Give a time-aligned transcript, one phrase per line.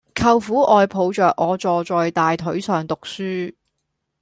[0.15, 3.53] 舅父愛抱着我坐在大腿上讀書